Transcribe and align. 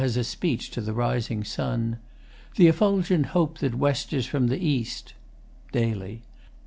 has 0.01 0.17
a 0.17 0.23
speech 0.23 0.71
to 0.71 0.81
the 0.81 0.93
rising 0.95 1.43
sun 1.43 1.99
Th' 2.55 2.61
effulgent 2.61 3.27
hope 3.37 3.59
that 3.59 3.75
westers 3.75 4.25
from 4.25 4.47
the 4.47 4.57
east 4.57 5.13
| 5.41 5.71
Daily. 5.71 6.23